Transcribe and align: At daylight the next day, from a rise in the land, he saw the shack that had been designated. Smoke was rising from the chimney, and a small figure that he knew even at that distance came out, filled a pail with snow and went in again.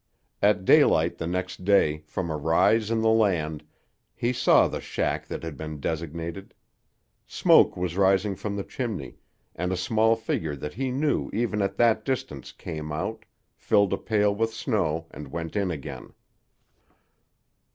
At 0.41 0.65
daylight 0.65 1.19
the 1.19 1.27
next 1.27 1.63
day, 1.63 1.99
from 2.07 2.31
a 2.31 2.35
rise 2.35 2.89
in 2.89 3.01
the 3.01 3.11
land, 3.11 3.63
he 4.15 4.33
saw 4.33 4.67
the 4.67 4.81
shack 4.81 5.27
that 5.27 5.43
had 5.43 5.55
been 5.55 5.79
designated. 5.79 6.55
Smoke 7.27 7.77
was 7.77 7.95
rising 7.95 8.35
from 8.35 8.55
the 8.55 8.63
chimney, 8.63 9.17
and 9.55 9.71
a 9.71 9.77
small 9.77 10.15
figure 10.15 10.55
that 10.55 10.73
he 10.73 10.89
knew 10.89 11.29
even 11.33 11.61
at 11.61 11.77
that 11.77 12.03
distance 12.03 12.51
came 12.51 12.91
out, 12.91 13.25
filled 13.55 13.93
a 13.93 13.97
pail 13.99 14.33
with 14.33 14.51
snow 14.55 15.05
and 15.11 15.27
went 15.27 15.55
in 15.55 15.69
again. 15.69 16.13